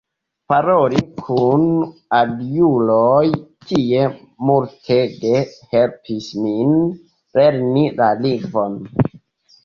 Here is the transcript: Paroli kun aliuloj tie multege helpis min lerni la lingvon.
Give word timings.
Paroli 0.51 1.01
kun 1.23 1.65
aliuloj 2.19 3.25
tie 3.71 4.07
multege 4.51 5.41
helpis 5.75 6.31
min 6.47 6.73
lerni 7.41 7.85
la 8.01 8.09
lingvon. 8.23 8.79